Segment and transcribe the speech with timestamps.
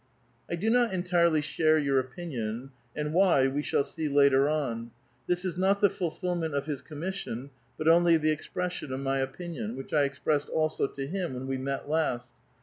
[0.49, 4.89] "I do not entirely share your opinion, and why, we shall see later on.
[5.29, 9.75] Tbis is not the fulfilment of his commission, but only the expression of my opinion,
[9.75, 12.31] which 1 expressed also to him when we met last.